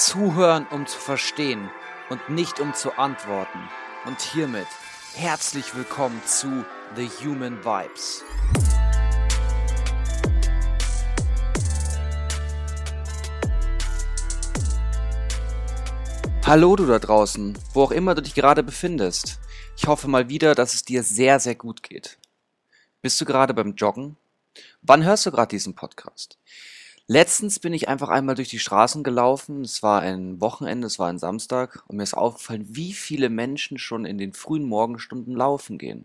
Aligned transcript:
Zuhören, 0.00 0.66
um 0.70 0.86
zu 0.86 0.98
verstehen 0.98 1.68
und 2.08 2.30
nicht 2.30 2.58
um 2.58 2.72
zu 2.72 2.96
antworten. 2.96 3.58
Und 4.06 4.18
hiermit 4.22 4.66
herzlich 5.14 5.76
willkommen 5.76 6.22
zu 6.24 6.64
The 6.96 7.06
Human 7.22 7.62
Vibes. 7.62 8.24
Hallo 16.46 16.76
du 16.76 16.86
da 16.86 16.98
draußen, 16.98 17.58
wo 17.74 17.82
auch 17.82 17.90
immer 17.90 18.14
du 18.14 18.22
dich 18.22 18.34
gerade 18.34 18.62
befindest. 18.62 19.38
Ich 19.76 19.86
hoffe 19.86 20.08
mal 20.08 20.30
wieder, 20.30 20.54
dass 20.54 20.72
es 20.72 20.82
dir 20.82 21.02
sehr, 21.02 21.40
sehr 21.40 21.56
gut 21.56 21.82
geht. 21.82 22.18
Bist 23.02 23.20
du 23.20 23.26
gerade 23.26 23.52
beim 23.52 23.74
Joggen? 23.74 24.16
Wann 24.80 25.04
hörst 25.04 25.26
du 25.26 25.30
gerade 25.30 25.50
diesen 25.50 25.74
Podcast? 25.74 26.38
Letztens 27.12 27.58
bin 27.58 27.72
ich 27.72 27.88
einfach 27.88 28.08
einmal 28.08 28.36
durch 28.36 28.50
die 28.50 28.60
Straßen 28.60 29.02
gelaufen. 29.02 29.62
Es 29.62 29.82
war 29.82 30.00
ein 30.00 30.40
Wochenende, 30.40 30.86
es 30.86 31.00
war 31.00 31.08
ein 31.08 31.18
Samstag 31.18 31.82
und 31.88 31.96
mir 31.96 32.04
ist 32.04 32.14
aufgefallen, 32.14 32.68
wie 32.68 32.92
viele 32.92 33.30
Menschen 33.30 33.78
schon 33.78 34.04
in 34.04 34.16
den 34.16 34.32
frühen 34.32 34.62
Morgenstunden 34.62 35.34
laufen 35.34 35.76
gehen. 35.76 36.04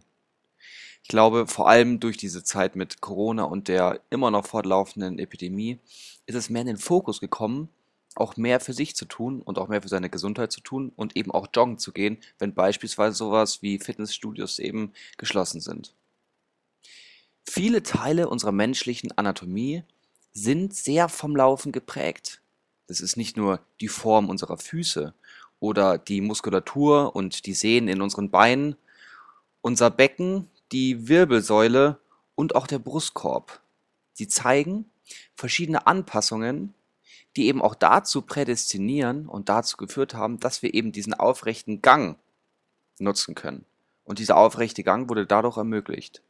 Ich 1.04 1.10
glaube, 1.10 1.46
vor 1.46 1.70
allem 1.70 2.00
durch 2.00 2.18
diese 2.18 2.44
Zeit 2.44 2.76
mit 2.76 3.02
Corona 3.02 3.44
und 3.44 3.68
der 3.68 4.02
immer 4.10 4.32
noch 4.32 4.48
fortlaufenden 4.48 5.20
Epidemie 5.20 5.78
ist 6.26 6.34
es 6.34 6.50
mehr 6.50 6.62
in 6.62 6.68
den 6.70 6.78
Fokus 6.78 7.20
gekommen, 7.20 7.70
auch 8.16 8.36
mehr 8.36 8.60
für 8.60 8.74
sich 8.74 8.96
zu 8.96 9.06
tun 9.06 9.44
und 9.44 9.60
auch 9.60 9.68
mehr 9.68 9.84
für 9.84 9.90
seine 9.90 10.10
Gesundheit 10.10 10.52
zu 10.52 10.62
tun 10.62 10.92
und 10.96 11.16
eben 11.16 11.30
auch 11.30 11.50
joggen 11.54 11.78
zu 11.78 11.92
gehen, 11.92 12.18
wenn 12.40 12.56
beispielsweise 12.56 13.16
sowas 13.16 13.62
wie 13.62 13.78
Fitnessstudios 13.78 14.58
eben 14.58 14.92
geschlossen 15.18 15.62
sind. 15.62 15.94
Viele 17.48 17.84
Teile 17.84 18.28
unserer 18.28 18.52
menschlichen 18.52 19.16
Anatomie 19.16 19.84
sind 20.36 20.76
sehr 20.76 21.10
vom 21.10 21.36
Laufen 21.36 21.72
geprägt. 21.72 22.42
Das 22.88 23.02
ist 23.02 23.16
nicht 23.16 23.38
nur 23.38 23.62
die 23.82 23.88
Form 23.88 24.30
unserer 24.30 24.58
Füße 24.58 25.16
oder 25.60 25.98
die 25.98 26.22
Muskulatur 26.22 27.16
und 27.16 27.48
die 27.48 27.54
Sehnen 27.54 27.88
in 27.88 28.02
unseren 28.02 28.30
Beinen, 28.30 28.76
unser 29.62 29.90
Becken, 29.90 30.48
die 30.72 31.08
Wirbelsäule 31.08 31.98
und 32.36 32.54
auch 32.54 32.68
der 32.68 32.80
Brustkorb. 32.80 33.62
Sie 34.14 34.28
zeigen 34.28 34.92
verschiedene 35.36 35.88
Anpassungen, 35.88 36.74
die 37.38 37.48
eben 37.48 37.62
auch 37.62 37.76
dazu 37.76 38.22
prädestinieren 38.22 39.28
und 39.28 39.50
dazu 39.50 39.78
geführt 39.78 40.14
haben, 40.14 40.40
dass 40.40 40.62
wir 40.62 40.74
eben 40.74 40.92
diesen 40.92 41.14
aufrechten 41.14 41.82
Gang 41.82 42.18
nutzen 43.00 43.36
können. 43.36 43.66
Und 44.04 44.20
dieser 44.20 44.38
aufrechte 44.38 44.84
Gang 44.84 45.10
wurde 45.10 45.26
dadurch 45.26 45.58
ermöglicht. 45.58 46.22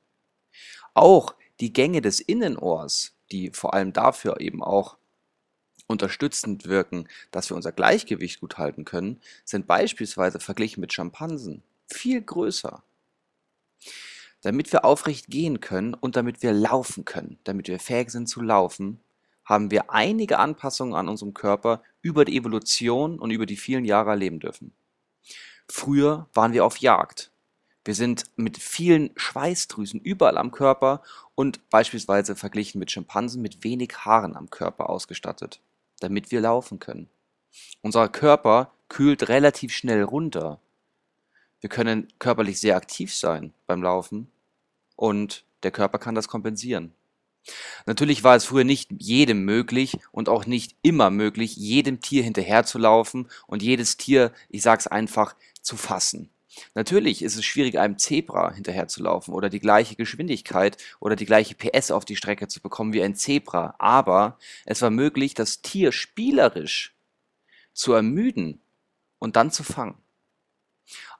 Auch 0.93 1.35
die 1.59 1.73
Gänge 1.73 2.01
des 2.01 2.19
Innenohrs, 2.19 3.13
die 3.31 3.51
vor 3.51 3.73
allem 3.73 3.93
dafür 3.93 4.39
eben 4.39 4.63
auch 4.63 4.97
unterstützend 5.87 6.67
wirken, 6.67 7.07
dass 7.31 7.49
wir 7.49 7.55
unser 7.55 7.71
Gleichgewicht 7.71 8.39
gut 8.39 8.57
halten 8.57 8.85
können, 8.85 9.21
sind 9.43 9.67
beispielsweise 9.67 10.39
verglichen 10.39 10.81
mit 10.81 10.93
Schimpansen 10.93 11.63
viel 11.87 12.21
größer. 12.21 12.83
Damit 14.41 14.71
wir 14.71 14.85
aufrecht 14.85 15.27
gehen 15.27 15.59
können 15.59 15.93
und 15.93 16.15
damit 16.15 16.43
wir 16.43 16.53
laufen 16.53 17.05
können, 17.05 17.39
damit 17.43 17.67
wir 17.67 17.79
fähig 17.79 18.11
sind 18.11 18.27
zu 18.27 18.41
laufen, 18.41 18.99
haben 19.43 19.71
wir 19.71 19.91
einige 19.91 20.39
Anpassungen 20.39 20.95
an 20.95 21.07
unserem 21.07 21.33
Körper 21.33 21.81
über 22.01 22.25
die 22.25 22.37
Evolution 22.37 23.19
und 23.19 23.31
über 23.31 23.45
die 23.45 23.57
vielen 23.57 23.85
Jahre 23.85 24.11
erleben 24.11 24.39
dürfen. 24.39 24.73
Früher 25.67 26.27
waren 26.33 26.53
wir 26.53 26.65
auf 26.65 26.77
Jagd. 26.77 27.31
Wir 27.85 27.93
sind 27.93 28.23
mit 28.35 28.57
vielen 28.57 29.11
Schweißdrüsen 29.15 30.01
überall 30.01 30.39
am 30.39 30.51
Körper 30.51 31.03
und 31.35 31.69
beispielsweise 31.69 32.35
verglichen 32.35 32.79
mit 32.79 32.89
Schimpansen 32.89 33.43
mit 33.43 33.63
wenig 33.63 33.95
Haaren 33.99 34.35
am 34.35 34.49
Körper 34.49 34.89
ausgestattet, 34.89 35.61
damit 35.99 36.31
wir 36.31 36.41
laufen 36.41 36.79
können. 36.79 37.07
Unser 37.81 38.09
Körper 38.09 38.73
kühlt 38.89 39.29
relativ 39.29 39.71
schnell 39.71 40.01
runter. 40.01 40.59
Wir 41.61 41.69
können 41.69 42.07
körperlich 42.17 42.59
sehr 42.59 42.75
aktiv 42.75 43.13
sein 43.13 43.53
beim 43.67 43.83
Laufen 43.83 44.31
und 44.95 45.45
der 45.61 45.71
Körper 45.71 45.99
kann 45.99 46.15
das 46.15 46.27
kompensieren. 46.27 46.91
Natürlich 47.85 48.23
war 48.23 48.35
es 48.35 48.45
früher 48.45 48.63
nicht 48.63 48.89
jedem 48.97 49.45
möglich 49.45 49.99
und 50.11 50.27
auch 50.27 50.47
nicht 50.47 50.75
immer 50.81 51.11
möglich, 51.11 51.55
jedem 51.55 52.01
Tier 52.01 52.23
hinterherzulaufen 52.23 53.29
und 53.45 53.61
jedes 53.61 53.97
Tier, 53.97 54.31
ich 54.49 54.63
sag's 54.63 54.87
einfach, 54.87 55.35
zu 55.61 55.77
fassen. 55.77 56.31
Natürlich 56.73 57.21
ist 57.21 57.35
es 57.35 57.45
schwierig, 57.45 57.79
einem 57.79 57.97
Zebra 57.97 58.53
hinterherzulaufen 58.53 59.33
oder 59.33 59.49
die 59.49 59.59
gleiche 59.59 59.95
Geschwindigkeit 59.95 60.77
oder 60.99 61.15
die 61.15 61.25
gleiche 61.25 61.55
PS 61.55 61.91
auf 61.91 62.05
die 62.05 62.15
Strecke 62.15 62.47
zu 62.47 62.61
bekommen 62.61 62.93
wie 62.93 63.03
ein 63.03 63.15
Zebra, 63.15 63.75
aber 63.79 64.37
es 64.65 64.81
war 64.81 64.89
möglich, 64.89 65.33
das 65.33 65.61
Tier 65.61 65.91
spielerisch 65.91 66.95
zu 67.73 67.93
ermüden 67.93 68.61
und 69.19 69.35
dann 69.35 69.51
zu 69.51 69.63
fangen. 69.63 69.97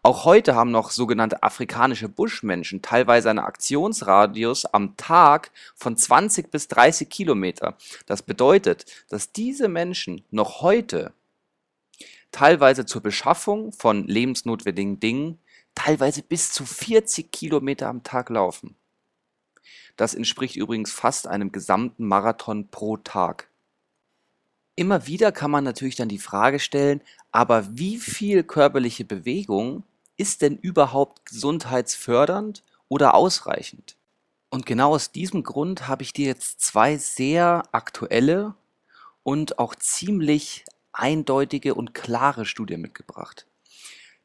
Auch 0.04 0.26
heute 0.26 0.54
haben 0.54 0.70
noch 0.70 0.92
sogenannte 0.92 1.42
afrikanische 1.42 2.08
Buschmenschen 2.08 2.84
teilweise 2.84 3.32
einen 3.32 3.40
Aktionsradius 3.40 4.66
am 4.66 4.96
Tag 4.98 5.50
von 5.74 5.98
20 5.98 6.52
bis 6.52 6.68
30 6.68 7.10
Kilometer. 7.10 7.76
Das 8.06 8.22
bedeutet, 8.22 8.86
dass 9.10 9.32
diese 9.32 9.68
Menschen 9.68 10.24
noch 10.30 10.62
heute 10.62 11.12
teilweise 12.36 12.86
zur 12.86 13.02
Beschaffung 13.02 13.72
von 13.72 14.06
lebensnotwendigen 14.08 15.00
Dingen 15.00 15.40
teilweise 15.74 16.22
bis 16.22 16.52
zu 16.52 16.66
40 16.66 17.32
Kilometer 17.32 17.88
am 17.88 18.04
Tag 18.04 18.30
laufen. 18.30 18.76
Das 19.96 20.14
entspricht 20.14 20.58
übrigens 20.58 20.92
fast 20.92 21.28
einem 21.28 21.54
gesamten 21.54 22.06
Marathon 22.06 22.68
pro 22.68 22.98
Tag. 22.98 23.50
Immer 24.76 25.08
wieder 25.08 25.32
kann 25.32 25.50
man 25.50 25.64
natürlich 25.64 25.96
dann 25.96 26.10
die 26.10 26.20
Frage 26.20 26.60
stellen, 26.60 27.00
aber 27.32 27.78
wie 27.78 27.98
viel 27.98 28.44
körperliche 28.44 29.06
Bewegung 29.06 29.84
ist 30.18 30.42
denn 30.42 30.58
überhaupt 30.58 31.26
gesundheitsfördernd 31.28 32.64
oder 32.90 33.14
ausreichend? 33.14 33.96
Und 34.50 34.66
genau 34.66 34.94
aus 34.94 35.14
diesem 35.14 35.44
Grund 35.44 35.88
habe 35.88 36.04
ich 36.04 36.12
dir 36.12 36.26
jetzt 36.26 36.60
zwei 36.60 36.98
sehr 36.98 37.64
aktuelle 37.72 38.56
und 39.24 39.58
auch 39.58 39.74
ziemlich 39.76 40.66
eindeutige 41.00 41.76
und 41.76 41.94
klare 41.94 42.46
Studien 42.46 42.82
mitgebracht. 42.82 43.46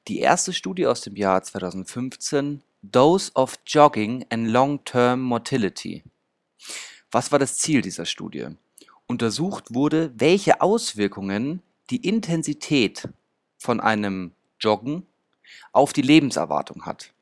Die 0.08 0.20
erste 0.20 0.52
Studie 0.52 0.86
aus 0.86 1.02
dem 1.02 1.16
Jahr 1.16 1.42
2015, 1.42 2.62
Dose 2.82 3.30
of 3.34 3.58
Jogging 3.66 4.24
and 4.30 4.48
Long-Term 4.48 5.20
Motility. 5.20 6.02
Was 7.10 7.32
war 7.32 7.38
das 7.38 7.58
Ziel 7.58 7.82
dieser 7.82 8.06
Studie? 8.06 8.48
Untersucht 9.06 9.74
wurde, 9.74 10.12
welche 10.16 10.60
Auswirkungen 10.60 11.62
die 11.90 12.06
Intensität 12.06 13.08
von 13.58 13.80
einem 13.80 14.32
Joggen 14.58 15.06
auf 15.72 15.92
die 15.92 16.02
Lebenserwartung 16.02 16.86
hat. 16.86 17.12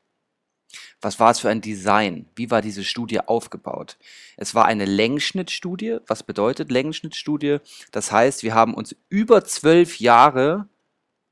Was 1.01 1.19
war 1.19 1.31
es 1.31 1.39
für 1.39 1.49
ein 1.49 1.61
Design? 1.61 2.25
Wie 2.35 2.51
war 2.51 2.61
diese 2.61 2.83
Studie 2.83 3.21
aufgebaut? 3.21 3.97
Es 4.37 4.53
war 4.55 4.65
eine 4.65 4.85
Längsschnittstudie. 4.85 5.99
Was 6.07 6.23
bedeutet 6.23 6.71
Längsschnittstudie? 6.71 7.57
Das 7.91 8.11
heißt, 8.11 8.43
wir 8.43 8.53
haben 8.53 8.73
uns 8.73 8.95
über 9.09 9.43
zwölf 9.45 9.99
Jahre, 9.99 10.67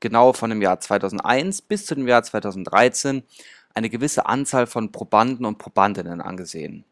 genau 0.00 0.32
von 0.32 0.50
dem 0.50 0.62
Jahr 0.62 0.80
2001 0.80 1.62
bis 1.62 1.86
zu 1.86 1.94
dem 1.94 2.08
Jahr 2.08 2.22
2013, 2.22 3.22
eine 3.74 3.90
gewisse 3.90 4.26
Anzahl 4.26 4.66
von 4.66 4.90
Probanden 4.90 5.46
und 5.46 5.58
Probandinnen 5.58 6.20
angesehen. 6.20 6.84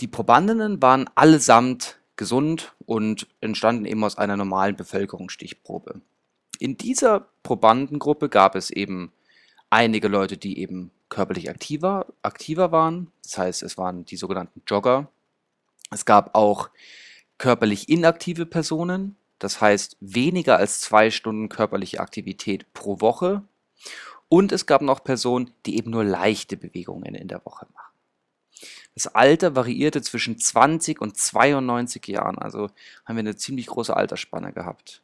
Die 0.00 0.08
Probandinnen 0.08 0.80
waren 0.80 1.08
allesamt 1.14 1.98
gesund 2.16 2.74
und 2.86 3.26
entstanden 3.40 3.84
eben 3.84 4.02
aus 4.04 4.18
einer 4.18 4.36
normalen 4.36 4.76
Bevölkerungsstichprobe. 4.76 6.00
In 6.58 6.76
dieser 6.76 7.28
Probandengruppe 7.42 8.28
gab 8.28 8.56
es 8.56 8.70
eben 8.70 9.12
einige 9.70 10.08
Leute, 10.08 10.36
die 10.36 10.58
eben 10.58 10.90
körperlich 11.08 11.50
aktiver, 11.50 12.06
aktiver 12.22 12.72
waren. 12.72 13.10
Das 13.22 13.38
heißt, 13.38 13.62
es 13.62 13.78
waren 13.78 14.04
die 14.04 14.16
sogenannten 14.16 14.62
Jogger. 14.66 15.08
Es 15.90 16.04
gab 16.04 16.34
auch 16.34 16.70
körperlich 17.38 17.88
inaktive 17.88 18.46
Personen. 18.46 19.16
Das 19.38 19.60
heißt, 19.60 19.96
weniger 20.00 20.56
als 20.56 20.80
zwei 20.80 21.10
Stunden 21.10 21.48
körperliche 21.48 22.00
Aktivität 22.00 22.72
pro 22.72 23.00
Woche. 23.00 23.42
Und 24.28 24.52
es 24.52 24.66
gab 24.66 24.82
noch 24.82 25.04
Personen, 25.04 25.52
die 25.64 25.78
eben 25.78 25.90
nur 25.90 26.04
leichte 26.04 26.56
Bewegungen 26.56 27.14
in 27.14 27.28
der 27.28 27.44
Woche 27.44 27.66
machen. 27.72 27.88
Das 28.94 29.06
Alter 29.06 29.54
variierte 29.54 30.02
zwischen 30.02 30.38
20 30.38 31.00
und 31.00 31.16
92 31.16 32.08
Jahren, 32.08 32.36
also 32.36 32.68
haben 33.04 33.16
wir 33.16 33.20
eine 33.20 33.36
ziemlich 33.36 33.66
große 33.66 33.96
Altersspanne 33.96 34.52
gehabt. 34.52 35.02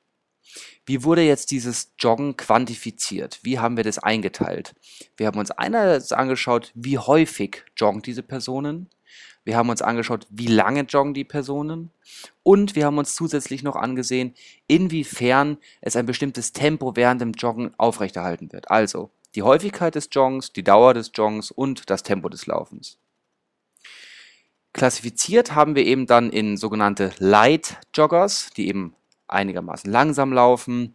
Wie 0.87 1.03
wurde 1.03 1.23
jetzt 1.23 1.51
dieses 1.51 1.93
Joggen 1.99 2.37
quantifiziert? 2.37 3.41
Wie 3.43 3.59
haben 3.59 3.77
wir 3.77 3.85
das 3.85 3.99
eingeteilt? 3.99 4.75
Wir 5.17 5.27
haben 5.27 5.39
uns 5.39 5.51
einerseits 5.51 6.13
angeschaut, 6.13 6.73
wie 6.75 6.99
häufig 6.99 7.65
joggen 7.77 8.03
diese 8.03 8.23
Personen. 8.23 8.91
Wir 9.45 9.57
haben 9.57 9.69
uns 9.69 9.83
angeschaut, 9.83 10.27
wie 10.31 10.47
lange 10.47 10.83
joggen 10.83 11.15
die 11.15 11.25
Personen. 11.25 11.91
Und 12.43 12.77
wir 12.77 12.87
haben 12.87 12.99
uns 12.99 13.15
zusätzlich 13.15 13.63
noch 13.63 13.77
angesehen, 13.77 14.35
inwiefern 14.67 15.59
es 15.81 15.97
ein 15.97 16.07
bestimmtes 16.07 16.53
Tempo 16.53 16.97
während 16.97 17.21
dem 17.21 17.33
Joggen 17.33 17.73
aufrechterhalten 17.79 18.53
wird. 18.53 18.71
Also 18.71 19.11
die 19.35 19.43
Häufigkeit 19.43 19.95
des 19.95 20.09
Joggens, 20.13 20.53
die 20.53 20.63
Dauer 20.63 20.95
des 20.95 21.11
Joggens 21.15 21.51
und 21.51 21.91
das 21.91 22.03
Tempo 22.03 22.29
des 22.29 22.47
Laufens. 22.47 22.99
Klassifiziert 24.73 25.55
haben 25.55 25.77
wir 25.77 25.85
eben 25.85 26.07
dann 26.07 26.31
in 26.31 26.57
sogenannte 26.57 27.13
Light 27.19 27.79
Joggers, 27.95 28.51
die 28.57 28.69
eben 28.69 28.95
einigermaßen 29.35 29.91
langsam 29.91 30.33
laufen 30.33 30.95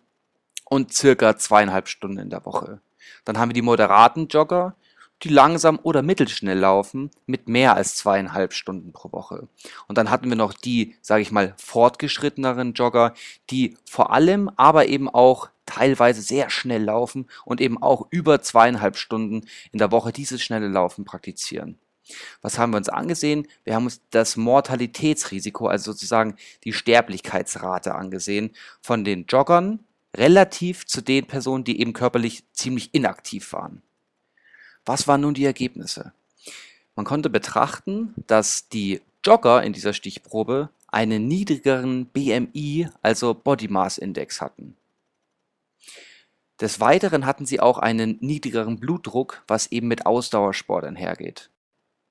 und 0.65 0.93
circa 0.93 1.37
zweieinhalb 1.37 1.87
Stunden 1.87 2.19
in 2.19 2.29
der 2.29 2.45
Woche. 2.45 2.81
Dann 3.25 3.37
haben 3.37 3.49
wir 3.49 3.53
die 3.53 3.61
moderaten 3.61 4.27
Jogger, 4.27 4.75
die 5.23 5.29
langsam 5.29 5.79
oder 5.83 6.01
mittelschnell 6.01 6.57
laufen 6.57 7.11
mit 7.25 7.49
mehr 7.49 7.75
als 7.75 7.95
zweieinhalb 7.95 8.53
Stunden 8.53 8.93
pro 8.93 9.11
Woche. 9.11 9.47
Und 9.87 9.97
dann 9.97 10.09
hatten 10.09 10.29
wir 10.29 10.37
noch 10.37 10.53
die, 10.53 10.95
sage 11.01 11.21
ich 11.21 11.31
mal, 11.31 11.53
fortgeschritteneren 11.57 12.73
Jogger, 12.73 13.13
die 13.49 13.77
vor 13.85 14.13
allem, 14.13 14.49
aber 14.55 14.87
eben 14.87 15.09
auch 15.09 15.49
teilweise 15.65 16.21
sehr 16.21 16.49
schnell 16.49 16.83
laufen 16.83 17.27
und 17.45 17.61
eben 17.61 17.81
auch 17.81 18.07
über 18.09 18.41
zweieinhalb 18.41 18.97
Stunden 18.97 19.45
in 19.71 19.79
der 19.79 19.91
Woche 19.91 20.11
dieses 20.11 20.41
schnelle 20.41 20.67
Laufen 20.67 21.05
praktizieren. 21.05 21.77
Was 22.41 22.57
haben 22.57 22.73
wir 22.73 22.77
uns 22.77 22.89
angesehen? 22.89 23.47
Wir 23.63 23.75
haben 23.75 23.85
uns 23.85 24.01
das 24.09 24.37
Mortalitätsrisiko, 24.37 25.67
also 25.67 25.91
sozusagen 25.91 26.35
die 26.63 26.73
Sterblichkeitsrate 26.73 27.95
angesehen 27.95 28.51
von 28.81 29.03
den 29.03 29.25
Joggern 29.27 29.79
relativ 30.15 30.85
zu 30.85 31.01
den 31.01 31.25
Personen, 31.27 31.63
die 31.63 31.79
eben 31.79 31.93
körperlich 31.93 32.43
ziemlich 32.53 32.93
inaktiv 32.93 33.53
waren. 33.53 33.81
Was 34.85 35.07
waren 35.07 35.21
nun 35.21 35.33
die 35.33 35.45
Ergebnisse? 35.45 36.13
Man 36.95 37.05
konnte 37.05 37.29
betrachten, 37.29 38.13
dass 38.27 38.69
die 38.69 39.01
Jogger 39.23 39.63
in 39.63 39.73
dieser 39.73 39.93
Stichprobe 39.93 40.69
einen 40.87 41.27
niedrigeren 41.27 42.07
BMI, 42.07 42.89
also 43.01 43.33
Body 43.33 43.67
Mass 43.67 43.97
Index 43.97 44.41
hatten. 44.41 44.75
Des 46.59 46.79
Weiteren 46.79 47.25
hatten 47.25 47.45
sie 47.45 47.59
auch 47.59 47.77
einen 47.77 48.17
niedrigeren 48.19 48.79
Blutdruck, 48.79 49.43
was 49.47 49.71
eben 49.71 49.87
mit 49.87 50.05
Ausdauersport 50.05 50.83
einhergeht. 50.83 51.49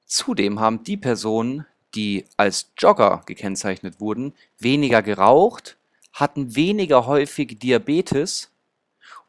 Zudem 0.08 0.58
haben 0.58 0.82
die 0.82 0.96
Personen, 0.96 1.66
die 1.94 2.24
als 2.36 2.72
Jogger 2.78 3.22
gekennzeichnet 3.26 4.00
wurden, 4.00 4.32
weniger 4.58 5.02
geraucht, 5.02 5.76
hatten 6.12 6.56
weniger 6.56 7.06
häufig 7.06 7.58
Diabetes 7.58 8.50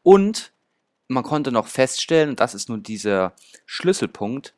und 0.02 0.52
man 1.06 1.22
konnte 1.22 1.52
noch 1.52 1.66
feststellen, 1.66 2.30
und 2.30 2.40
das 2.40 2.54
ist 2.54 2.68
nun 2.68 2.82
dieser 2.82 3.34
Schlüsselpunkt, 3.66 4.54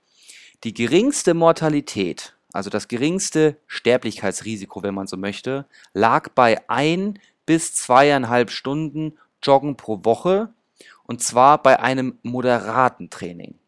die 0.65 0.75
geringste 0.75 1.35
Mortalität, 1.35 2.35
also 2.53 2.71
das 2.71 2.87
geringste 2.87 3.57
Sterblichkeitsrisiko, 3.67 4.83
wenn 4.83 4.95
man 4.95 5.09
so 5.09 5.17
möchte, 5.17 5.67
lag 5.93 6.29
bei 6.31 6.63
ein 6.69 7.19
bis 7.47 7.75
zweieinhalb 7.75 8.51
Stunden 8.51 9.19
Joggen 9.43 9.77
pro 9.77 10.05
Woche 10.05 10.53
und 11.05 11.21
zwar 11.21 11.61
bei 11.61 11.81
einem 11.81 12.19
moderaten 12.23 13.11
Training. 13.11 13.59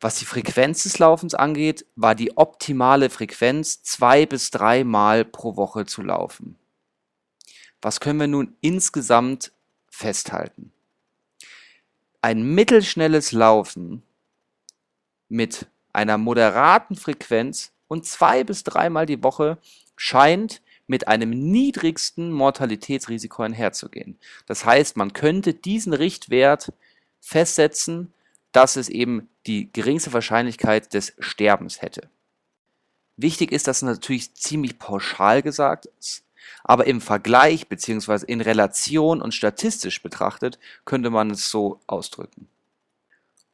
Was 0.00 0.18
die 0.18 0.24
Frequenz 0.24 0.84
des 0.84 0.98
Laufens 0.98 1.34
angeht, 1.34 1.84
war 1.94 2.14
die 2.14 2.36
optimale 2.36 3.10
Frequenz 3.10 3.82
zwei 3.82 4.24
bis 4.24 4.50
dreimal 4.50 5.26
pro 5.26 5.56
Woche 5.56 5.84
zu 5.84 6.00
laufen. 6.02 6.58
Was 7.82 8.00
können 8.00 8.20
wir 8.20 8.26
nun 8.26 8.56
insgesamt 8.62 9.52
festhalten? 9.90 10.72
Ein 12.22 12.42
mittelschnelles 12.42 13.32
Laufen 13.32 14.02
mit 15.28 15.66
einer 15.92 16.16
moderaten 16.18 16.96
Frequenz 16.96 17.72
und 17.88 18.06
zwei 18.06 18.44
bis 18.44 18.64
dreimal 18.64 19.04
die 19.04 19.22
Woche 19.22 19.58
scheint 19.96 20.62
mit 20.86 21.08
einem 21.08 21.30
niedrigsten 21.30 22.32
Mortalitätsrisiko 22.32 23.42
einherzugehen. 23.42 24.18
Das 24.46 24.64
heißt, 24.64 24.96
man 24.96 25.12
könnte 25.12 25.54
diesen 25.54 25.92
Richtwert 25.92 26.72
festsetzen, 27.20 28.12
dass 28.52 28.76
es 28.76 28.88
eben 28.88 29.28
die 29.46 29.72
geringste 29.72 30.12
Wahrscheinlichkeit 30.12 30.92
des 30.94 31.14
Sterbens 31.18 31.82
hätte. 31.82 32.08
Wichtig 33.16 33.52
ist, 33.52 33.66
dass 33.66 33.78
es 33.78 33.82
natürlich 33.82 34.34
ziemlich 34.34 34.78
pauschal 34.78 35.42
gesagt 35.42 35.86
ist. 35.98 36.24
Aber 36.64 36.86
im 36.86 37.00
Vergleich 37.00 37.68
bzw. 37.68 38.24
in 38.26 38.40
Relation 38.40 39.20
und 39.20 39.34
statistisch 39.34 40.02
betrachtet 40.02 40.58
könnte 40.84 41.10
man 41.10 41.30
es 41.30 41.50
so 41.50 41.80
ausdrücken. 41.86 42.48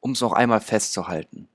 Um 0.00 0.12
es 0.12 0.20
noch 0.20 0.32
einmal 0.32 0.60
festzuhalten. 0.60 1.48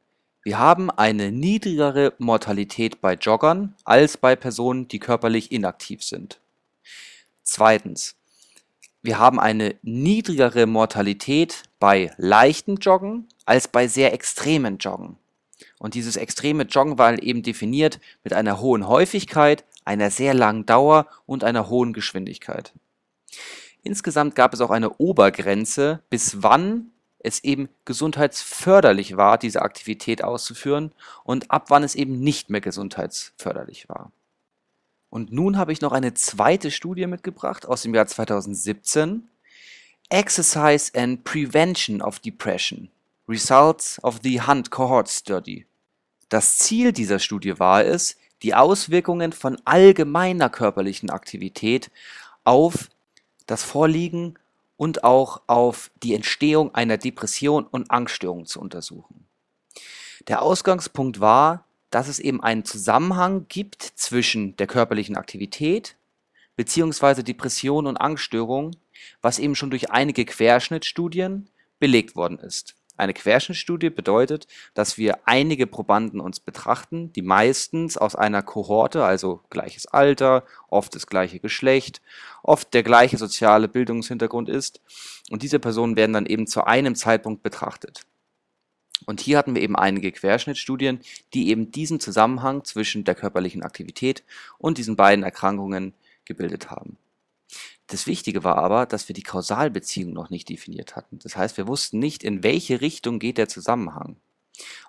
Wir 0.44 0.58
haben 0.58 0.90
eine 0.90 1.32
niedrigere 1.32 2.14
Mortalität 2.18 3.00
bei 3.00 3.14
Joggern 3.14 3.76
als 3.84 4.18
bei 4.18 4.36
Personen, 4.36 4.88
die 4.88 5.00
körperlich 5.00 5.52
inaktiv 5.52 6.04
sind. 6.04 6.40
Zweitens. 7.44 8.16
Wir 9.04 9.18
haben 9.18 9.40
eine 9.40 9.76
niedrigere 9.82 10.68
Mortalität 10.68 11.64
bei 11.81 12.13
leichten 12.18 12.78
Joggen 12.78 13.28
als 13.44 13.68
bei 13.68 13.89
sehr 13.89 14.13
extremen 14.13 14.78
Joggen. 14.78 15.18
Und 15.80 15.95
dieses 15.95 16.16
extreme 16.16 16.63
Joggen 16.63 17.00
war 17.00 17.22
eben 17.22 17.42
definiert 17.42 18.00
mit 18.24 18.33
einer 18.33 18.62
hohen 18.62 18.88
Häufigkeit, 18.88 19.66
einer 19.83 20.12
sehr 20.12 20.36
langen 20.36 20.68
Dauer 20.68 21.07
und 21.25 21.44
einer 21.44 21.69
hohen 21.69 21.92
Geschwindigkeit. 21.92 22.72
Insgesamt 23.81 24.36
gab 24.36 24.54
es 24.54 24.62
auch 24.62 24.69
eine 24.69 24.92
Obergrenze, 25.00 26.04
bis 26.12 26.44
wann 26.44 26.92
es 27.18 27.44
eben 27.44 27.68
gesundheitsförderlich 27.86 29.18
war, 29.18 29.39
diese 29.39 29.63
Aktivität 29.63 30.24
auszuführen 30.24 30.92
und 31.24 31.50
ab 31.50 31.66
wann 31.69 31.83
es 31.83 31.95
eben 31.95 32.19
nicht 32.19 32.51
mehr 32.51 32.62
gesundheitsförderlich 32.62 33.89
war. 33.89 34.12
Und 35.10 35.31
nun 35.31 35.57
habe 35.57 35.74
ich 35.74 35.81
noch 35.81 35.94
eine 35.94 36.13
zweite 36.13 36.69
Studie 36.69 37.07
mitgebracht 37.07 37.66
aus 37.66 37.81
dem 37.81 37.95
Jahr 37.95 38.06
2017. 38.06 39.28
Exercise 40.12 40.92
and 40.94 41.24
Prevention 41.24 42.02
of 42.02 42.19
Depression. 42.19 42.90
Results 43.30 43.98
of 44.04 44.19
the 44.24 44.42
Hunt 44.42 44.69
Cohort 44.69 45.08
Study. 45.08 45.66
Das 46.28 46.58
Ziel 46.58 46.92
dieser 46.92 47.18
Studie 47.18 47.60
war 47.60 47.86
es, 47.86 48.18
die 48.44 48.54
Auswirkungen 48.54 49.31
von 49.31 49.58
allgemeiner 49.63 50.50
körperlichen 50.50 51.10
Aktivität 51.10 51.92
auf 52.44 52.90
das 53.46 53.63
Vorliegen 53.63 54.38
und 54.75 55.06
auch 55.06 55.44
auf 55.48 55.92
die 56.04 56.14
Entstehung 56.14 56.75
einer 56.75 56.98
Depression 56.98 57.66
und 57.66 57.90
Angststörung 57.90 58.46
zu 58.46 58.60
untersuchen. 58.60 59.28
Der 60.28 60.42
Ausgangspunkt 60.42 61.22
war, 61.22 61.64
dass 61.90 62.10
es 62.10 62.19
eben 62.19 62.44
einen 62.44 62.66
Zusammenhang 62.66 63.46
gibt 63.48 63.81
zwischen 63.81 64.57
der 64.57 64.68
körperlichen 64.68 65.16
Aktivität 65.16 65.96
bzw. 66.57 67.24
Depression 67.24 67.88
und 67.88 67.96
Angststörung, 67.96 68.72
was 69.22 69.40
eben 69.40 69.56
schon 69.56 69.70
durch 69.70 69.92
einige 69.92 70.26
Querschnittstudien 70.26 71.50
belegt 71.80 72.16
worden 72.16 72.40
ist. 72.40 72.76
Eine 72.98 73.14
Querschnittstudie 73.14 73.90
bedeutet, 73.90 74.46
dass 74.76 74.98
wir 74.98 75.28
einige 75.28 75.66
Probanden 75.66 76.20
uns 76.20 76.40
betrachten, 76.40 77.12
die 77.14 77.24
meistens 77.24 77.98
aus 77.98 78.16
einer 78.16 78.44
Kohorte, 78.44 79.04
also 79.04 79.42
gleiches 79.50 79.88
Alter, 79.88 80.46
oft 80.70 80.94
das 80.94 81.08
gleiche 81.08 81.40
Geschlecht, 81.40 82.02
oft 82.44 82.74
der 82.76 82.83
gleiche 82.83 83.18
soziale 83.18 83.68
Bildungshintergrund 83.68 84.50
ist. 84.50 84.81
Und 85.31 85.42
diese 85.42 85.57
Personen 85.57 85.95
werden 85.95 86.14
dann 86.14 86.28
eben 86.28 86.45
zu 86.45 86.66
einem 86.66 86.94
Zeitpunkt 86.94 87.42
betrachtet. 87.42 88.06
Und 89.07 89.19
hier 89.19 89.40
hatten 89.40 89.56
wir 89.56 89.64
eben 89.64 89.76
einige 89.76 90.12
Querschnittstudien, 90.12 91.00
die 91.33 91.50
eben 91.50 91.71
diesen 91.71 92.00
Zusammenhang 92.00 92.66
zwischen 92.66 93.04
der 93.04 93.16
körperlichen 93.16 93.64
Aktivität 93.64 94.24
und 94.60 94.78
diesen 94.78 94.95
beiden 94.95 95.24
Erkrankungen 95.24 95.94
gebildet 96.26 96.69
haben. 96.69 96.98
Das 97.88 98.08
Wichtige 98.08 98.44
war 98.44 98.58
aber, 98.58 98.86
dass 98.86 99.10
wir 99.10 99.14
die 99.14 99.24
Kausalbeziehung 99.24 100.14
noch 100.14 100.30
nicht 100.30 100.48
definiert 100.50 100.96
hatten. 100.96 101.20
Das 101.20 101.36
heißt, 101.36 101.58
wir 101.58 101.68
wussten 101.68 102.00
nicht, 102.00 102.24
in 102.24 102.44
welche 102.44 102.81
Richtung 102.81 103.20
geht 103.20 103.38
der 103.38 103.50
Zusammenhang. 103.50 104.16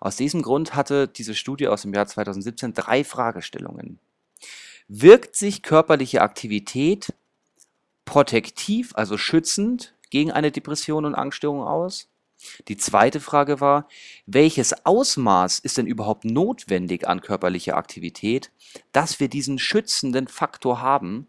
Aus 0.01 0.17
diesem 0.17 0.43
Grund 0.43 0.75
hatte 0.75 1.09
diese 1.09 1.35
Studie 1.35 1.69
aus 1.69 1.83
dem 1.83 1.95
Jahr 1.95 2.07
2017 2.07 2.75
drei 2.75 3.05
Fragestellungen. 3.05 3.99
Wirkt 4.89 5.37
sich 5.37 5.63
körperliche 5.63 6.23
Aktivität 6.23 7.15
protektiv, 8.05 8.93
also 8.95 9.17
schützend 9.17 9.95
gegen 10.11 10.31
eine 10.31 10.53
Depression 10.53 11.05
und 11.05 11.15
Angststörung 11.15 11.63
aus? 11.63 12.09
Die 12.69 12.77
zweite 12.77 13.21
Frage 13.21 13.61
war, 13.61 13.89
welches 14.27 14.85
Ausmaß 14.85 15.61
ist 15.61 15.79
denn 15.79 15.87
überhaupt 15.87 16.25
notwendig 16.25 17.07
an 17.07 17.21
körperlicher 17.21 17.77
Aktivität, 17.77 18.51
dass 18.91 19.21
wir 19.21 19.29
diesen 19.29 19.59
schützenden 19.59 20.27
Faktor 20.29 20.81
haben? 20.81 21.29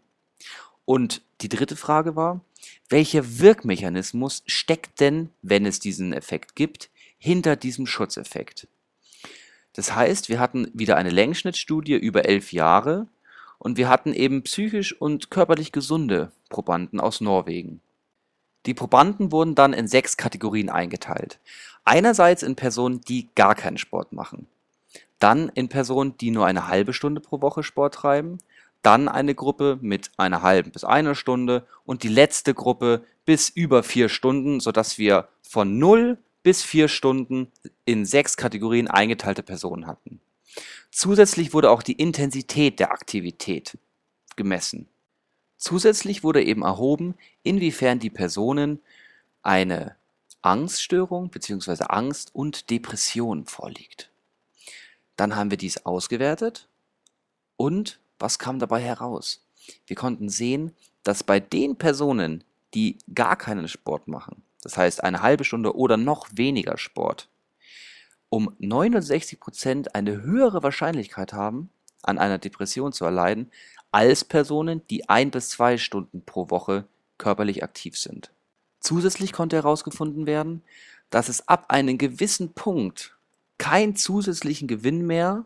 Und 0.84 1.22
die 1.40 1.48
dritte 1.48 1.76
Frage 1.76 2.16
war, 2.16 2.40
welcher 2.88 3.38
Wirkmechanismus 3.38 4.42
steckt 4.46 5.00
denn, 5.00 5.30
wenn 5.42 5.66
es 5.66 5.80
diesen 5.80 6.12
Effekt 6.12 6.56
gibt, 6.56 6.90
hinter 7.18 7.56
diesem 7.56 7.86
Schutzeffekt? 7.86 8.68
Das 9.72 9.94
heißt, 9.94 10.28
wir 10.28 10.38
hatten 10.38 10.70
wieder 10.72 10.96
eine 10.96 11.10
Längsschnittstudie 11.10 11.94
über 11.94 12.26
elf 12.26 12.52
Jahre 12.52 13.08
und 13.58 13.76
wir 13.76 13.88
hatten 13.88 14.12
eben 14.12 14.42
psychisch 14.42 14.98
und 15.00 15.30
körperlich 15.30 15.72
gesunde 15.72 16.30
Probanden 16.48 17.00
aus 17.00 17.20
Norwegen. 17.20 17.80
Die 18.66 18.74
Probanden 18.74 19.32
wurden 19.32 19.54
dann 19.54 19.72
in 19.72 19.88
sechs 19.88 20.16
Kategorien 20.16 20.70
eingeteilt. 20.70 21.38
Einerseits 21.84 22.42
in 22.42 22.56
Personen, 22.56 23.00
die 23.02 23.28
gar 23.34 23.54
keinen 23.54 23.76
Sport 23.76 24.12
machen. 24.12 24.46
Dann 25.18 25.50
in 25.50 25.68
Personen, 25.68 26.16
die 26.18 26.30
nur 26.30 26.46
eine 26.46 26.68
halbe 26.68 26.92
Stunde 26.92 27.20
pro 27.20 27.40
Woche 27.40 27.62
Sport 27.62 27.94
treiben 27.94 28.38
dann 28.84 29.08
eine 29.08 29.34
Gruppe 29.34 29.78
mit 29.80 30.10
einer 30.16 30.42
halben 30.42 30.70
bis 30.70 30.84
einer 30.84 31.14
Stunde 31.14 31.66
und 31.84 32.02
die 32.02 32.08
letzte 32.08 32.54
Gruppe 32.54 33.04
bis 33.24 33.48
über 33.48 33.82
vier 33.82 34.08
Stunden, 34.08 34.60
sodass 34.60 34.98
wir 34.98 35.28
von 35.42 35.78
0 35.78 36.18
bis 36.42 36.62
vier 36.62 36.88
Stunden 36.88 37.50
in 37.84 38.04
sechs 38.04 38.36
Kategorien 38.36 38.88
eingeteilte 38.88 39.42
Personen 39.42 39.86
hatten. 39.86 40.20
Zusätzlich 40.90 41.54
wurde 41.54 41.70
auch 41.70 41.82
die 41.82 41.94
Intensität 41.94 42.78
der 42.78 42.92
Aktivität 42.92 43.78
gemessen. 44.36 44.88
Zusätzlich 45.56 46.22
wurde 46.22 46.44
eben 46.44 46.62
erhoben, 46.62 47.14
inwiefern 47.42 47.98
die 47.98 48.10
Personen 48.10 48.80
eine 49.42 49.96
Angststörung 50.42 51.30
bzw. 51.30 51.84
Angst 51.88 52.34
und 52.34 52.68
Depression 52.68 53.46
vorliegt. 53.46 54.10
Dann 55.16 55.36
haben 55.36 55.50
wir 55.50 55.56
dies 55.56 55.86
ausgewertet 55.86 56.68
und 57.56 57.98
was 58.18 58.38
kam 58.38 58.58
dabei 58.58 58.80
heraus? 58.80 59.44
Wir 59.86 59.96
konnten 59.96 60.28
sehen, 60.28 60.74
dass 61.02 61.22
bei 61.22 61.40
den 61.40 61.76
Personen, 61.76 62.44
die 62.74 62.98
gar 63.14 63.36
keinen 63.36 63.68
Sport 63.68 64.08
machen, 64.08 64.42
das 64.62 64.76
heißt 64.76 65.04
eine 65.04 65.22
halbe 65.22 65.44
Stunde 65.44 65.76
oder 65.76 65.96
noch 65.96 66.28
weniger 66.32 66.78
Sport, 66.78 67.28
um 68.30 68.54
69 68.58 69.38
Prozent 69.38 69.94
eine 69.94 70.22
höhere 70.22 70.62
Wahrscheinlichkeit 70.62 71.32
haben, 71.32 71.70
an 72.02 72.18
einer 72.18 72.38
Depression 72.38 72.92
zu 72.92 73.04
erleiden, 73.04 73.50
als 73.92 74.24
Personen, 74.24 74.82
die 74.90 75.08
ein 75.08 75.30
bis 75.30 75.50
zwei 75.50 75.78
Stunden 75.78 76.22
pro 76.24 76.50
Woche 76.50 76.84
körperlich 77.16 77.62
aktiv 77.62 77.96
sind. 77.96 78.32
Zusätzlich 78.80 79.32
konnte 79.32 79.56
herausgefunden 79.56 80.26
werden, 80.26 80.62
dass 81.10 81.28
es 81.28 81.48
ab 81.48 81.66
einem 81.68 81.96
gewissen 81.96 82.54
Punkt 82.54 83.16
keinen 83.58 83.94
zusätzlichen 83.94 84.66
Gewinn 84.66 85.06
mehr 85.06 85.44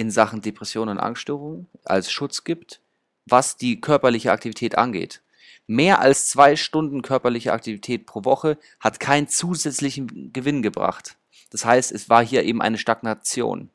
in 0.00 0.10
Sachen 0.10 0.40
Depression 0.40 0.88
und 0.88 0.98
Angststörung 0.98 1.66
als 1.84 2.10
Schutz 2.10 2.44
gibt, 2.44 2.80
was 3.26 3.58
die 3.58 3.82
körperliche 3.82 4.32
Aktivität 4.32 4.78
angeht. 4.78 5.20
Mehr 5.66 6.00
als 6.00 6.28
zwei 6.28 6.56
Stunden 6.56 7.02
körperliche 7.02 7.52
Aktivität 7.52 8.06
pro 8.06 8.24
Woche 8.24 8.56
hat 8.80 8.98
keinen 8.98 9.28
zusätzlichen 9.28 10.32
Gewinn 10.32 10.62
gebracht. 10.62 11.18
Das 11.50 11.66
heißt, 11.66 11.92
es 11.92 12.08
war 12.08 12.24
hier 12.24 12.44
eben 12.44 12.62
eine 12.62 12.78
Stagnation. 12.78 13.68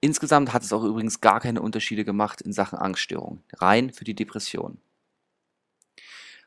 Insgesamt 0.00 0.52
hat 0.52 0.64
es 0.64 0.72
auch 0.72 0.82
übrigens 0.82 1.20
gar 1.20 1.38
keine 1.38 1.62
Unterschiede 1.62 2.04
gemacht 2.04 2.40
in 2.40 2.52
Sachen 2.52 2.78
Angststörung, 2.78 3.40
rein 3.54 3.92
für 3.92 4.04
die 4.04 4.14
Depression. 4.14 4.78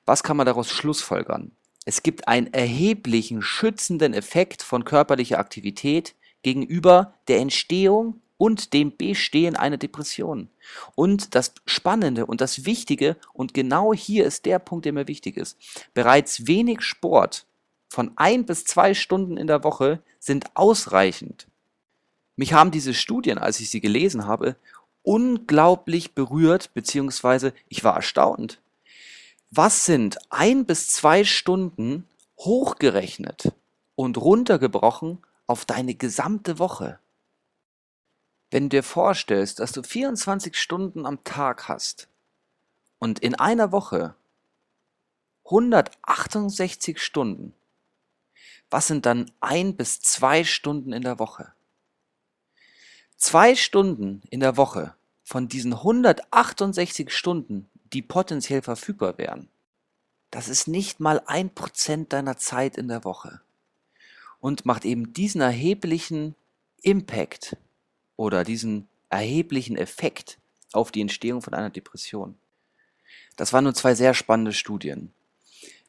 Was 0.05 0.23
kann 0.23 0.35
man 0.35 0.45
daraus 0.45 0.69
schlussfolgern? 0.69 1.51
Es 1.85 2.03
gibt 2.03 2.27
einen 2.27 2.53
erheblichen 2.53 3.41
schützenden 3.41 4.13
Effekt 4.13 4.61
von 4.61 4.83
körperlicher 4.83 5.39
Aktivität 5.39 6.15
gegenüber 6.43 7.13
der 7.29 7.39
Entstehung 7.39 8.21
und 8.37 8.73
dem 8.73 8.95
Bestehen 8.95 9.55
einer 9.55 9.77
Depression. 9.77 10.49
Und 10.95 11.35
das 11.35 11.53
Spannende 11.65 12.25
und 12.25 12.41
das 12.41 12.65
Wichtige, 12.65 13.17
und 13.33 13.53
genau 13.53 13.93
hier 13.93 14.25
ist 14.25 14.45
der 14.45 14.59
Punkt, 14.59 14.85
der 14.85 14.93
mir 14.93 15.07
wichtig 15.07 15.37
ist, 15.37 15.57
bereits 15.93 16.47
wenig 16.47 16.81
Sport 16.81 17.45
von 17.89 18.11
ein 18.15 18.45
bis 18.45 18.65
zwei 18.65 18.93
Stunden 18.93 19.37
in 19.37 19.47
der 19.47 19.63
Woche 19.63 20.01
sind 20.19 20.45
ausreichend. 20.55 21.47
Mich 22.35 22.53
haben 22.53 22.71
diese 22.71 22.93
Studien, 22.93 23.37
als 23.37 23.59
ich 23.59 23.69
sie 23.69 23.81
gelesen 23.81 24.25
habe, 24.25 24.55
unglaublich 25.01 26.13
berührt, 26.13 26.73
beziehungsweise 26.73 27.53
ich 27.69 27.83
war 27.83 27.95
erstaunt. 27.95 28.61
Was 29.49 29.85
sind 29.85 30.17
ein 30.29 30.65
bis 30.65 30.89
zwei 30.89 31.23
Stunden 31.23 32.05
hochgerechnet 32.37 33.53
und 33.95 34.17
runtergebrochen 34.17 35.19
auf 35.47 35.65
deine 35.65 35.95
gesamte 35.95 36.59
Woche? 36.59 36.99
Wenn 38.49 38.63
du 38.63 38.77
dir 38.77 38.83
vorstellst, 38.83 39.59
dass 39.59 39.71
du 39.71 39.83
24 39.83 40.55
Stunden 40.55 41.05
am 41.05 41.23
Tag 41.23 41.67
hast 41.67 42.07
und 42.99 43.19
in 43.19 43.35
einer 43.35 43.71
Woche 43.71 44.15
168 45.45 47.01
Stunden, 47.01 47.53
was 48.69 48.87
sind 48.87 49.05
dann 49.05 49.31
ein 49.39 49.75
bis 49.75 50.01
zwei 50.01 50.43
Stunden 50.43 50.93
in 50.93 51.01
der 51.01 51.19
Woche? 51.19 51.53
Zwei 53.17 53.55
Stunden 53.55 54.21
in 54.29 54.39
der 54.39 54.57
Woche 54.57 54.93
von 55.23 55.47
diesen 55.47 55.73
168 55.73 57.11
Stunden 57.11 57.69
die 57.93 58.01
potenziell 58.01 58.61
verfügbar 58.61 59.17
wären, 59.17 59.49
das 60.31 60.49
ist 60.49 60.67
nicht 60.67 60.99
mal 60.99 61.21
ein 61.25 61.53
Prozent 61.53 62.11
deiner 62.11 62.37
Zeit 62.37 62.77
in 62.77 62.89
der 62.89 63.05
Woche 63.05 63.41
und 64.39 64.65
macht 64.65 64.85
eben 64.85 65.13
diesen 65.13 65.41
erheblichen 65.41 66.35
Impact 66.81 67.55
oder 68.17 68.43
diesen 68.43 68.89
erheblichen 69.09 69.77
Effekt 69.77 70.37
auf 70.73 70.91
die 70.91 71.01
Entstehung 71.01 71.41
von 71.41 71.53
einer 71.53 71.69
Depression. 71.69 72.35
Das 73.37 73.53
waren 73.53 73.63
nur 73.63 73.73
zwei 73.73 73.95
sehr 73.95 74.13
spannende 74.13 74.51
Studien. 74.51 75.13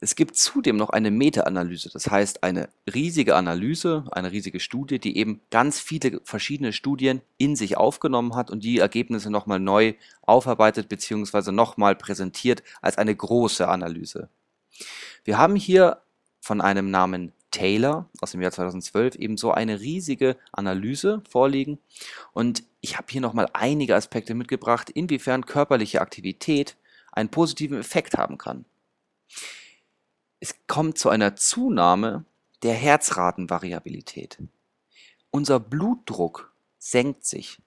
Es 0.01 0.15
gibt 0.15 0.37
zudem 0.37 0.77
noch 0.77 0.91
eine 0.91 1.11
Meta-Analyse, 1.11 1.91
das 1.93 2.09
heißt 2.09 2.45
eine 2.45 2.69
riesige 2.95 3.35
Analyse, 3.35 4.05
eine 4.13 4.31
riesige 4.31 4.61
Studie, 4.61 5.01
die 5.01 5.17
eben 5.17 5.41
ganz 5.51 5.81
viele 5.81 6.21
verschiedene 6.23 6.73
Studien 6.73 7.21
in 7.37 7.57
sich 7.57 7.77
aufgenommen 7.77 8.37
hat 8.37 8.53
und 8.53 8.63
die 8.63 8.79
Ergebnisse 8.79 9.29
nochmal 9.29 9.59
neu 9.59 9.95
aufarbeitet 10.23 10.89
bzw. 10.89 11.51
nochmal 11.51 11.97
präsentiert 11.97 12.63
als 12.81 12.97
eine 12.97 13.17
große 13.17 13.67
Analyse. 13.67 14.29
Wir 15.25 15.37
haben 15.37 15.57
hier 15.57 16.01
von 16.41 16.61
einem 16.61 16.93
Namen 16.93 17.33
Taylor 17.51 18.09
aus 18.21 18.33
dem 18.33 18.41
Jahr 18.41 18.53
2012 18.53 19.17
eben 19.17 19.37
so 19.37 19.53
eine 19.53 19.81
riesige 19.81 20.37
Analyse 20.53 21.23
vorliegen 21.29 21.79
und 22.33 22.63
ich 22.81 22.97
habe 22.97 23.09
hier 23.11 23.21
nochmal 23.21 23.49
einige 23.53 23.97
Aspekte 23.97 24.35
mitgebracht, 24.35 24.91
inwiefern 24.91 25.47
körperliche 25.47 26.01
Aktivität 26.01 26.77
einen 27.13 27.29
positiven 27.29 27.79
Effekt 27.79 28.17
haben 28.17 28.39
kann 28.39 28.65
es 30.41 30.55
kommt 30.67 30.99
zu 30.99 31.09
einer 31.09 31.37
Zunahme 31.37 32.25
der 32.63 32.75
Herzratenvariabilität. 32.75 34.39
Unser 35.31 35.61
Blutdruck 35.61 36.53
senkt 36.79 37.25
sich. 37.25 37.59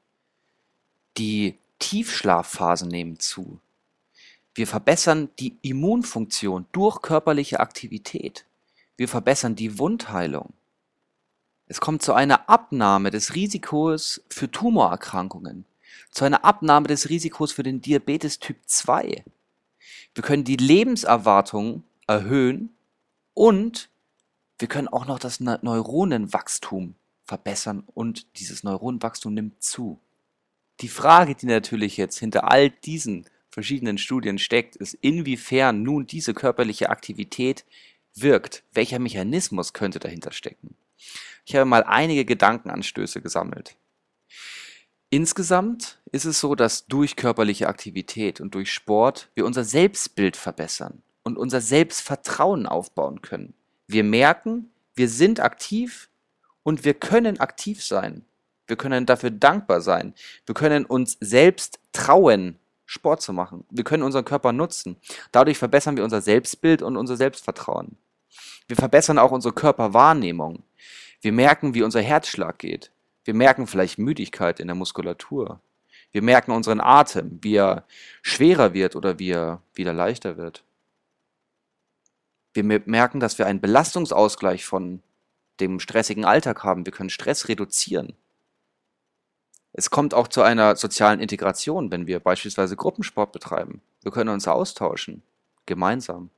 Die 1.18 1.58
Tiefschlafphasen 1.80 2.88
nehmen 2.88 3.20
zu. 3.20 3.60
Wir 4.54 4.68
verbessern 4.68 5.30
die 5.40 5.58
Immunfunktion 5.62 6.66
durch 6.72 7.02
körperliche 7.02 7.60
Aktivität. 7.60 8.46
Wir 9.02 9.08
verbessern 9.08 9.56
die 9.56 9.80
Wundheilung. 9.80 10.54
Es 11.66 11.82
kommt 11.82 12.04
zu 12.04 12.14
einer 12.14 12.48
Abnahme 12.52 13.10
des 13.10 13.34
Risikos 13.34 14.22
für 14.30 14.52
Tumorerkrankungen, 14.52 15.66
zu 16.12 16.24
einer 16.24 16.46
Abnahme 16.46 16.88
des 16.88 17.10
Risikos 17.10 17.52
für 17.52 17.64
den 17.64 17.82
Diabetes 17.82 18.38
Typ 18.38 18.58
2. 18.64 19.26
Wir 20.14 20.24
können 20.24 20.44
die 20.44 20.56
Lebenserwartung 20.56 21.84
erhöhen 22.06 22.76
und 23.34 23.90
wir 24.60 24.68
können 24.68 24.88
auch 24.88 25.08
noch 25.08 25.18
das 25.18 25.40
Neuronenwachstum 25.40 26.94
verbessern 27.26 27.82
und 27.96 28.28
dieses 28.38 28.64
Neuronenwachstum 28.64 29.34
nimmt 29.34 29.64
zu. 29.64 30.00
Die 30.80 30.90
Frage, 30.90 31.34
die 31.34 31.48
natürlich 31.48 31.98
jetzt 31.98 32.20
hinter 32.20 32.52
all 32.52 32.70
diesen 32.70 33.26
verschiedenen 33.50 33.98
Studien 33.98 34.38
steckt, 34.38 34.76
ist, 34.76 34.94
inwiefern 34.94 35.82
nun 35.82 36.06
diese 36.06 36.36
körperliche 36.36 36.92
Aktivität 36.92 37.66
wirkt. 38.16 38.64
Welcher 38.74 39.00
Mechanismus 39.00 39.74
könnte 39.74 40.00
dahinter 40.00 40.32
stecken? 40.32 40.76
Ich 41.46 41.56
habe 41.56 41.66
mal 41.66 41.84
einige 41.84 42.26
Gedankenanstöße 42.26 43.22
gesammelt. 43.22 43.76
Insgesamt 45.10 46.00
ist 46.12 46.26
es 46.26 46.40
so, 46.40 46.56
dass 46.56 46.88
durch 46.88 47.16
körperliche 47.16 47.68
Aktivität 47.68 48.40
und 48.40 48.56
durch 48.56 48.72
Sport 48.72 49.30
wir 49.34 49.46
unser 49.46 49.66
Selbstbild 49.66 50.38
verbessern 50.38 51.02
und 51.24 51.38
unser 51.38 51.60
Selbstvertrauen 51.60 52.66
aufbauen 52.66 53.22
können. 53.22 53.54
Wir 53.88 54.06
merken, 54.06 54.72
wir 54.96 55.10
sind 55.10 55.40
aktiv 55.40 56.10
und 56.64 56.86
wir 56.86 56.94
können 56.94 57.40
aktiv 57.40 57.84
sein. 57.84 58.26
Wir 58.68 58.78
können 58.78 59.06
dafür 59.06 59.32
dankbar 59.32 59.82
sein. 59.82 60.14
Wir 60.46 60.56
können 60.56 60.86
uns 60.86 61.18
selbst 61.20 61.80
trauen, 61.92 62.58
Sport 62.92 63.22
zu 63.22 63.32
machen. 63.32 63.64
Wir 63.70 63.86
können 63.86 64.04
unseren 64.04 64.26
Körper 64.26 64.52
nutzen. 64.52 64.98
Dadurch 65.32 65.58
verbessern 65.58 65.96
wir 65.96 66.04
unser 66.04 66.20
Selbstbild 66.20 66.82
und 66.82 66.98
unser 66.98 67.16
Selbstvertrauen. 67.16 67.96
Wir 68.68 68.76
verbessern 68.76 69.18
auch 69.18 69.32
unsere 69.32 69.54
Körperwahrnehmung. 69.54 70.64
Wir 71.22 71.32
merken, 71.32 71.74
wie 71.74 71.84
unser 71.84 72.02
Herzschlag 72.02 72.60
geht. 72.60 72.92
Wir 73.24 73.34
merken 73.34 73.66
vielleicht 73.66 73.98
Müdigkeit 73.98 74.60
in 74.60 74.68
der 74.68 74.76
Muskulatur. 74.76 75.62
Wir 76.12 76.22
merken 76.22 76.52
unseren 76.52 76.82
Atem, 76.82 77.40
wie 77.42 77.56
er 77.56 77.86
schwerer 78.22 78.74
wird 78.74 78.98
oder 78.98 79.20
wie 79.20 79.32
er 79.32 79.62
wieder 79.74 79.94
leichter 79.94 80.36
wird. 80.36 80.66
Wir 82.54 82.66
merken, 82.66 83.22
dass 83.22 83.38
wir 83.38 83.48
einen 83.48 83.62
Belastungsausgleich 83.62 84.66
von 84.66 85.02
dem 85.62 85.80
stressigen 85.80 86.26
Alltag 86.26 86.66
haben. 86.66 86.86
Wir 86.86 86.92
können 86.92 87.10
Stress 87.10 87.48
reduzieren. 87.48 88.18
Es 89.74 89.90
kommt 89.90 90.14
auch 90.14 90.28
zu 90.28 90.42
einer 90.42 90.76
sozialen 90.76 91.20
Integration, 91.20 91.92
wenn 91.92 92.08
wir 92.08 92.20
beispielsweise 92.20 92.76
Gruppensport 92.76 93.32
betreiben. 93.32 93.82
Wir 94.02 94.12
können 94.12 94.30
uns 94.30 94.48
austauschen, 94.48 95.24
gemeinsam. 95.66 96.30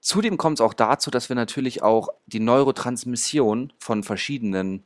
Zudem 0.00 0.38
kommt 0.38 0.58
es 0.58 0.64
auch 0.64 0.74
dazu, 0.74 1.10
dass 1.10 1.28
wir 1.28 1.36
natürlich 1.36 1.82
auch 1.82 2.08
die 2.26 2.40
Neurotransmission 2.40 3.72
von 3.78 4.02
verschiedenen 4.02 4.82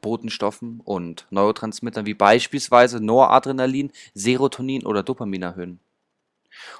Botenstoffen 0.00 0.80
und 0.80 1.26
Neurotransmittern 1.30 2.06
wie 2.06 2.14
beispielsweise 2.14 3.04
Noradrenalin, 3.04 3.90
Serotonin 4.14 4.86
oder 4.86 5.02
Dopamin 5.02 5.42
erhöhen. 5.42 5.80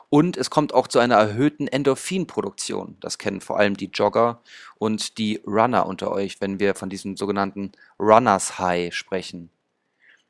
Und 0.08 0.36
es 0.36 0.50
kommt 0.50 0.74
auch 0.74 0.88
zu 0.88 0.98
einer 0.98 1.16
erhöhten 1.16 1.68
Endorphinproduktion. 1.68 2.96
Das 3.00 3.18
kennen 3.18 3.40
vor 3.40 3.58
allem 3.58 3.76
die 3.76 3.90
Jogger 3.92 4.40
und 4.78 5.18
die 5.18 5.40
Runner 5.46 5.86
unter 5.86 6.10
euch, 6.10 6.40
wenn 6.40 6.60
wir 6.60 6.74
von 6.74 6.90
diesem 6.90 7.16
sogenannten 7.16 7.72
Runners 7.98 8.58
High 8.58 8.94
sprechen. 8.94 9.50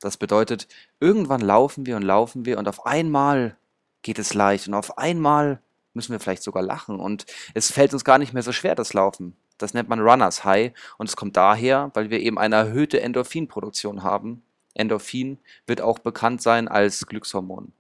Das 0.00 0.16
bedeutet, 0.16 0.66
irgendwann 1.00 1.40
laufen 1.40 1.86
wir 1.86 1.96
und 1.96 2.02
laufen 2.02 2.44
wir 2.44 2.58
und 2.58 2.68
auf 2.68 2.86
einmal 2.86 3.56
geht 4.02 4.18
es 4.18 4.34
leicht 4.34 4.66
und 4.66 4.74
auf 4.74 4.98
einmal 4.98 5.60
müssen 5.94 6.12
wir 6.12 6.20
vielleicht 6.20 6.42
sogar 6.42 6.62
lachen 6.62 6.98
und 6.98 7.26
es 7.54 7.70
fällt 7.70 7.92
uns 7.92 8.04
gar 8.04 8.18
nicht 8.18 8.32
mehr 8.32 8.42
so 8.42 8.52
schwer, 8.52 8.74
das 8.74 8.94
Laufen. 8.94 9.36
Das 9.58 9.74
nennt 9.74 9.88
man 9.88 10.00
Runners 10.00 10.44
High 10.44 10.72
und 10.98 11.08
es 11.08 11.14
kommt 11.14 11.36
daher, 11.36 11.92
weil 11.94 12.10
wir 12.10 12.18
eben 12.20 12.38
eine 12.38 12.56
erhöhte 12.56 13.00
Endorphinproduktion 13.00 14.02
haben. 14.02 14.42
Endorphin 14.74 15.38
wird 15.66 15.80
auch 15.80 16.00
bekannt 16.00 16.42
sein 16.42 16.66
als 16.66 17.06
Glückshormon. 17.06 17.72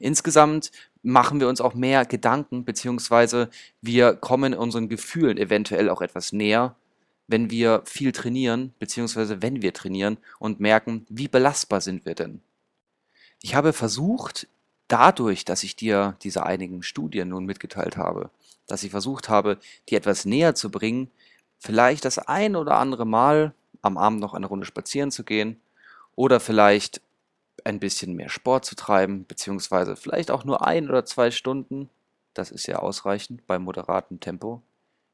Insgesamt 0.00 0.72
machen 1.02 1.40
wir 1.40 1.48
uns 1.48 1.60
auch 1.60 1.74
mehr 1.74 2.06
Gedanken, 2.06 2.64
beziehungsweise 2.64 3.50
wir 3.82 4.14
kommen 4.14 4.54
unseren 4.54 4.88
Gefühlen 4.88 5.36
eventuell 5.36 5.90
auch 5.90 6.00
etwas 6.00 6.32
näher, 6.32 6.74
wenn 7.28 7.50
wir 7.50 7.82
viel 7.84 8.10
trainieren, 8.10 8.74
beziehungsweise 8.78 9.42
wenn 9.42 9.62
wir 9.62 9.72
trainieren 9.72 10.16
und 10.38 10.58
merken, 10.58 11.06
wie 11.08 11.28
belastbar 11.28 11.82
sind 11.82 12.06
wir 12.06 12.14
denn. 12.14 12.40
Ich 13.42 13.54
habe 13.54 13.72
versucht, 13.72 14.48
dadurch, 14.88 15.44
dass 15.44 15.62
ich 15.62 15.76
dir 15.76 16.16
diese 16.22 16.44
einigen 16.44 16.82
Studien 16.82 17.28
nun 17.28 17.44
mitgeteilt 17.44 17.96
habe, 17.98 18.30
dass 18.66 18.82
ich 18.82 18.90
versucht 18.90 19.28
habe, 19.28 19.58
dir 19.88 19.98
etwas 19.98 20.24
näher 20.24 20.54
zu 20.54 20.70
bringen, 20.70 21.10
vielleicht 21.58 22.06
das 22.06 22.18
ein 22.18 22.56
oder 22.56 22.76
andere 22.76 23.06
Mal 23.06 23.54
am 23.82 23.98
Abend 23.98 24.20
noch 24.20 24.32
eine 24.32 24.46
Runde 24.46 24.66
spazieren 24.66 25.10
zu 25.10 25.24
gehen 25.24 25.60
oder 26.16 26.40
vielleicht 26.40 27.02
ein 27.64 27.80
bisschen 27.80 28.14
mehr 28.14 28.28
Sport 28.28 28.64
zu 28.64 28.74
treiben, 28.74 29.24
beziehungsweise 29.26 29.96
vielleicht 29.96 30.30
auch 30.30 30.44
nur 30.44 30.66
ein 30.66 30.88
oder 30.88 31.04
zwei 31.04 31.30
Stunden, 31.30 31.90
das 32.34 32.50
ist 32.50 32.66
ja 32.66 32.78
ausreichend 32.78 33.46
bei 33.46 33.58
moderatem 33.58 34.20
Tempo, 34.20 34.62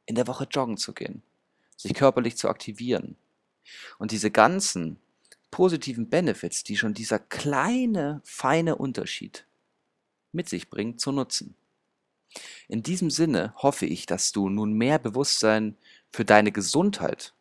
in 0.07 0.15
der 0.15 0.27
Woche 0.27 0.47
joggen 0.51 0.77
zu 0.77 0.93
gehen, 0.93 1.23
sich 1.77 1.95
körperlich 1.95 2.37
zu 2.37 2.49
aktivieren. 2.49 3.17
Und 3.99 4.13
diese 4.13 4.31
ganzen 4.31 4.99
positiven 5.51 6.09
Benefits, 6.09 6.65
die 6.65 6.77
schon 6.77 6.95
dieser 6.95 7.19
kleine, 7.19 8.21
feine 8.25 8.77
Unterschied 8.77 9.47
mit 10.33 10.49
sich 10.49 10.69
bringt, 10.69 11.01
zu 11.01 11.13
nutzen. 11.13 11.57
In 12.69 12.83
diesem 12.83 13.11
Sinne 13.11 13.55
hoffe 13.57 13.87
ich, 13.87 14.07
dass 14.07 14.33
du 14.33 14.49
nun 14.49 14.73
mehr 14.73 14.99
Bewusstsein 14.99 15.77
für 16.13 16.25
deine 16.25 16.53
Gesundheit 16.53 17.35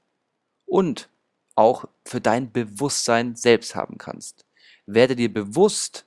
und 0.65 1.09
auch 1.55 1.85
für 2.05 2.21
dein 2.21 2.51
Bewusstsein 2.51 3.35
selbst 3.35 3.75
haben 3.75 3.97
kannst. 3.97 4.44
Werde 4.86 5.15
dir 5.15 5.34
bewusst, 5.34 6.06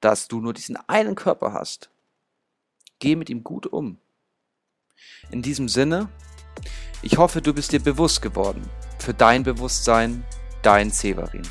dass 0.00 0.28
du 0.28 0.40
nur 0.40 0.54
diesen 0.54 0.76
einen 0.88 1.14
Körper 1.14 1.52
hast. 1.52 1.90
Geh 2.98 3.16
mit 3.16 3.28
ihm 3.28 3.44
gut 3.44 3.66
um. 3.66 3.98
In 5.30 5.42
diesem 5.42 5.68
Sinne, 5.68 6.08
ich 7.02 7.18
hoffe, 7.18 7.42
du 7.42 7.52
bist 7.52 7.72
dir 7.72 7.80
bewusst 7.80 8.22
geworden 8.22 8.68
für 8.98 9.12
dein 9.12 9.42
Bewusstsein, 9.42 10.24
dein 10.62 10.90
Severin. 10.90 11.42